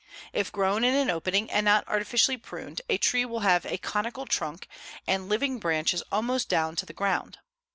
If 0.33 0.51
grown 0.51 0.83
in 0.83 0.95
an 0.95 1.11
opening 1.11 1.51
and 1.51 1.63
not 1.63 1.87
artificially 1.87 2.35
pruned, 2.35 2.81
a 2.89 2.97
tree 2.97 3.23
will 3.23 3.41
have 3.41 3.67
a 3.67 3.77
conical 3.77 4.25
trunk 4.25 4.67
and 5.05 5.29
living 5.29 5.59
branches 5.59 6.01
almost 6.11 6.49
down 6.49 6.75
to 6.77 6.87
the 6.87 6.91
ground. 6.93 7.37